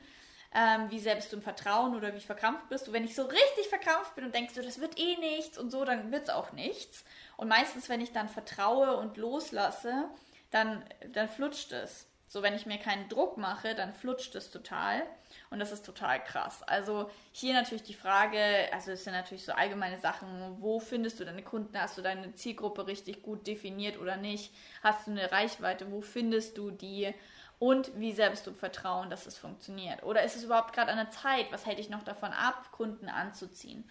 [0.55, 2.93] ähm, wie sehr bist du im Vertrauen oder wie verkrampft bist du.
[2.93, 5.85] Wenn ich so richtig verkrampft bin und denkst du, das wird eh nichts und so,
[5.85, 7.05] dann wird es auch nichts.
[7.37, 10.09] Und meistens, wenn ich dann vertraue und loslasse,
[10.51, 12.07] dann, dann flutscht es.
[12.29, 15.03] So, wenn ich mir keinen Druck mache, dann flutscht es total.
[15.51, 16.63] Und das ist total krass.
[16.65, 18.39] Also hier natürlich die Frage,
[18.73, 21.79] also es sind natürlich so allgemeine Sachen, wo findest du deine Kunden?
[21.79, 24.53] Hast du deine Zielgruppe richtig gut definiert oder nicht?
[24.83, 25.91] Hast du eine Reichweite?
[25.93, 27.15] Wo findest du die?
[27.59, 30.03] Und wie sehr bist du Vertrauen, dass es funktioniert?
[30.03, 31.51] Oder ist es überhaupt gerade an der Zeit?
[31.53, 33.89] Was hält dich noch davon ab, Kunden anzuziehen?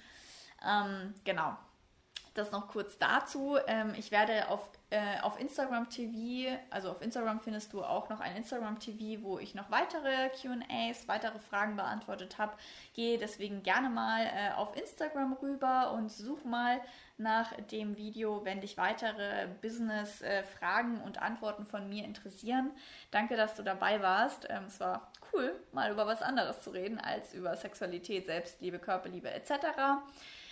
[0.64, 1.58] Ähm, genau.
[2.36, 3.58] Das noch kurz dazu.
[3.66, 8.20] Ähm, ich werde auf, äh, auf Instagram TV, also auf Instagram findest du auch noch
[8.20, 12.52] ein Instagram TV, wo ich noch weitere QAs, weitere Fragen beantwortet habe.
[12.94, 16.82] Gehe deswegen gerne mal äh, auf Instagram rüber und such mal
[17.18, 22.72] nach dem Video, wenn dich weitere Business-Fragen äh, und Antworten von mir interessieren.
[23.12, 24.46] Danke, dass du dabei warst.
[24.50, 29.32] Ähm, es war cool, mal über was anderes zu reden als über Sexualität, Selbstliebe, Körperliebe
[29.32, 29.52] etc.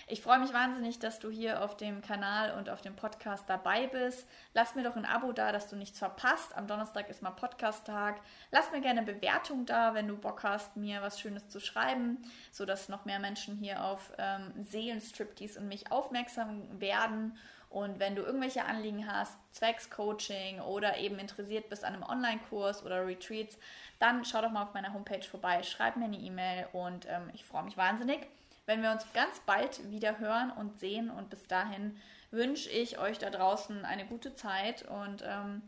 [0.07, 3.87] Ich freue mich wahnsinnig, dass du hier auf dem Kanal und auf dem Podcast dabei
[3.87, 4.27] bist.
[4.53, 6.57] Lass mir doch ein Abo da, dass du nichts verpasst.
[6.57, 8.19] Am Donnerstag ist mal Podcast-Tag.
[8.51, 12.17] Lass mir gerne eine Bewertung da, wenn du Bock hast, mir was Schönes zu schreiben,
[12.51, 17.37] sodass noch mehr Menschen hier auf ähm, Seelenstriptease und mich aufmerksam werden.
[17.69, 22.85] Und wenn du irgendwelche Anliegen hast, zwecks Coaching oder eben interessiert bist an einem Online-Kurs
[22.85, 23.57] oder Retreats,
[23.99, 27.45] dann schau doch mal auf meiner Homepage vorbei, schreib mir eine E-Mail und ähm, ich
[27.45, 28.27] freue mich wahnsinnig
[28.65, 31.09] wenn wir uns ganz bald wieder hören und sehen.
[31.09, 31.97] Und bis dahin
[32.31, 34.83] wünsche ich euch da draußen eine gute Zeit.
[34.83, 35.61] Und ähm,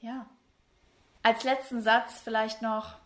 [0.00, 0.26] ja,
[1.22, 2.96] als letzten Satz vielleicht noch,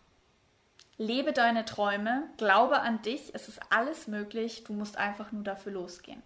[0.97, 5.73] lebe deine Träume, glaube an dich, es ist alles möglich, du musst einfach nur dafür
[5.73, 6.23] losgehen.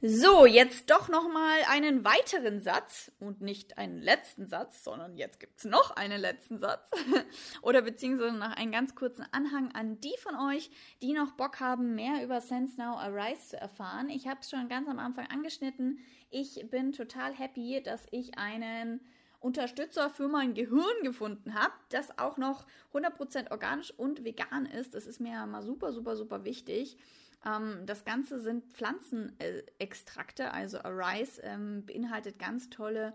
[0.00, 5.40] So, jetzt doch noch mal einen weiteren Satz und nicht einen letzten Satz, sondern jetzt
[5.40, 6.88] gibt es noch einen letzten Satz
[7.62, 10.70] oder beziehungsweise noch einen ganz kurzen Anhang an die von euch,
[11.02, 14.08] die noch Bock haben, mehr über Sense Now Arise zu erfahren.
[14.08, 15.98] Ich habe es schon ganz am Anfang angeschnitten.
[16.30, 19.00] Ich bin total happy, dass ich einen
[19.40, 24.94] Unterstützer für mein Gehirn gefunden habe, das auch noch 100% organisch und vegan ist.
[24.94, 26.96] Das ist mir ja mal super, super, super wichtig.
[27.44, 33.14] Ähm, das Ganze sind Pflanzenextrakte, also Arise ähm, beinhaltet ganz tolle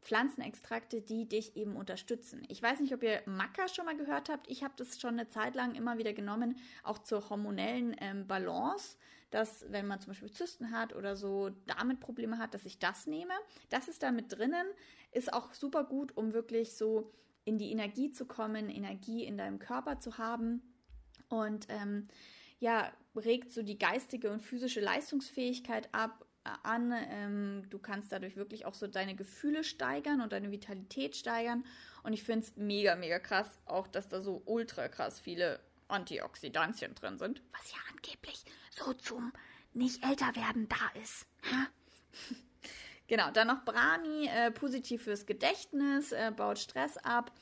[0.00, 2.44] Pflanzenextrakte, die dich eben unterstützen.
[2.48, 4.48] Ich weiß nicht, ob ihr Maca schon mal gehört habt.
[4.48, 8.96] Ich habe das schon eine Zeit lang immer wieder genommen, auch zur hormonellen ähm, Balance,
[9.30, 13.06] dass wenn man zum Beispiel Zysten hat oder so damit Probleme hat, dass ich das
[13.06, 13.34] nehme.
[13.68, 14.66] Das ist da mit drinnen,
[15.12, 17.12] ist auch super gut, um wirklich so
[17.44, 20.62] in die Energie zu kommen, Energie in deinem Körper zu haben
[21.28, 22.08] und ähm,
[22.60, 26.92] ja, regt so die geistige und physische Leistungsfähigkeit ab äh, an.
[27.10, 31.64] Ähm, du kannst dadurch wirklich auch so deine Gefühle steigern und deine Vitalität steigern.
[32.02, 36.94] Und ich finde es mega, mega krass, auch dass da so ultra krass viele Antioxidantien
[36.94, 39.32] drin sind, was ja angeblich so zum
[39.72, 41.26] nicht älter werden da ist.
[43.08, 47.32] genau, dann noch Brani, äh, positiv fürs Gedächtnis, äh, baut Stress ab.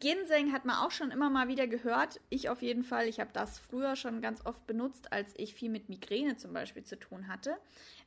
[0.00, 2.20] Ginseng hat man auch schon immer mal wieder gehört.
[2.30, 3.06] Ich auf jeden Fall.
[3.06, 6.82] Ich habe das früher schon ganz oft benutzt, als ich viel mit Migräne zum Beispiel
[6.82, 7.56] zu tun hatte.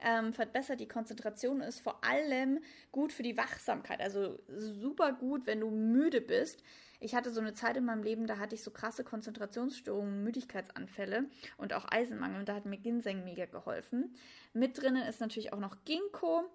[0.01, 2.59] Ähm, verbessert die Konzentration ist vor allem
[2.91, 4.01] gut für die Wachsamkeit.
[4.01, 6.63] Also super gut, wenn du müde bist.
[6.99, 11.25] Ich hatte so eine Zeit in meinem Leben, da hatte ich so krasse Konzentrationsstörungen, Müdigkeitsanfälle
[11.57, 12.39] und auch Eisenmangel.
[12.39, 14.15] Und da hat mir Ginseng mega geholfen.
[14.53, 16.49] Mit drinnen ist natürlich auch noch Ginkgo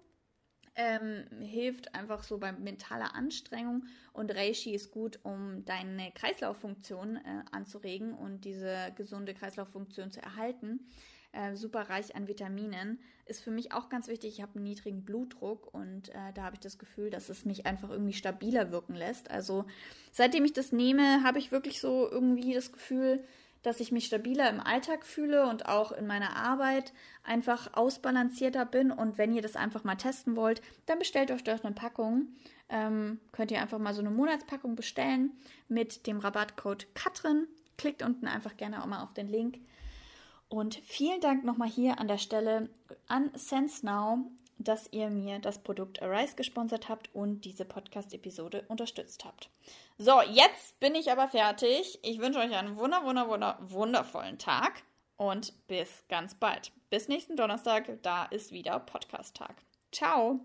[0.79, 7.43] ähm, hilft einfach so bei mentaler Anstrengung und Reishi ist gut, um deine Kreislauffunktion äh,
[7.51, 10.79] anzuregen und diese gesunde Kreislauffunktion zu erhalten.
[11.33, 12.99] Äh, super reich an Vitaminen.
[13.25, 14.35] Ist für mich auch ganz wichtig.
[14.35, 17.65] Ich habe einen niedrigen Blutdruck und äh, da habe ich das Gefühl, dass es mich
[17.65, 19.29] einfach irgendwie stabiler wirken lässt.
[19.29, 19.65] Also
[20.13, 23.23] seitdem ich das nehme, habe ich wirklich so irgendwie das Gefühl,
[23.63, 26.93] dass ich mich stabiler im Alltag fühle und auch in meiner Arbeit
[27.23, 28.91] einfach ausbalancierter bin.
[28.91, 32.27] Und wenn ihr das einfach mal testen wollt, dann bestellt euch doch eine Packung.
[32.69, 35.31] Ähm, könnt ihr einfach mal so eine Monatspackung bestellen
[35.67, 37.47] mit dem Rabattcode Katrin.
[37.77, 39.59] Klickt unten einfach gerne auch mal auf den Link.
[40.47, 42.69] Und vielen Dank nochmal hier an der Stelle
[43.07, 44.19] an SenseNow
[44.59, 49.49] dass ihr mir das Produkt Arise gesponsert habt und diese Podcast-Episode unterstützt habt.
[49.97, 51.99] So, jetzt bin ich aber fertig.
[52.03, 54.83] Ich wünsche euch einen wunder, wunder, wunder, wundervollen Tag
[55.17, 56.71] und bis ganz bald.
[56.89, 59.55] Bis nächsten Donnerstag, da ist wieder Podcast-Tag.
[59.91, 60.39] Ciao!